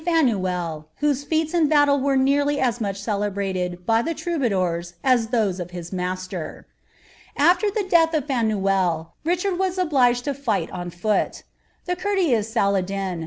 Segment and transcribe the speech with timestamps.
[0.07, 0.11] i
[1.03, 5.29] i feats in battle are nearty as much celebrated, by the iiii.
[5.29, 6.65] those of his master.'
[7.37, 10.23] AFler the death of Fanuelle, Richard wa^ obliges!
[10.23, 11.43] to figlit on foot.
[11.87, 13.19] Thf »urteous Saladin.